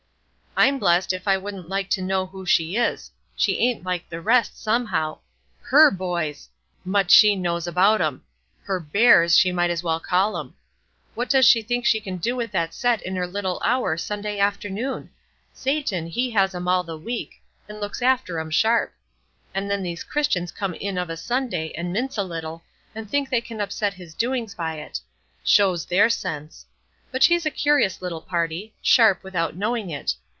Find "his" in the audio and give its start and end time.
23.93-24.13